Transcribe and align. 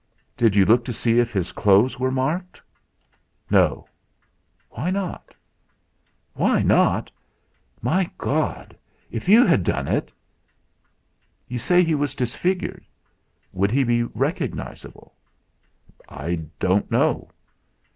"Did 0.35 0.55
you 0.55 0.65
look 0.65 0.83
to 0.85 0.93
see 0.93 1.19
if 1.19 1.31
his 1.31 1.51
clothes 1.51 1.99
were 1.99 2.09
marked?" 2.09 2.59
"No." 3.51 3.87
"Why 4.71 4.89
not?" 4.89 5.35
"Why 6.33 6.63
not? 6.63 7.11
My 7.83 8.09
God! 8.17 8.75
If 9.11 9.29
you 9.29 9.45
had 9.45 9.63
done 9.63 9.87
it!" 9.87 10.11
"You 11.47 11.59
say 11.59 11.83
he 11.83 11.93
was 11.93 12.15
disfigured. 12.15 12.83
Would 13.53 13.69
he 13.69 13.83
be 13.83 14.01
recognisable?" 14.01 15.13
"I 16.09 16.45
don't 16.59 16.89
know." 16.89 17.29